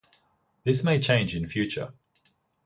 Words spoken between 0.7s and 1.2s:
may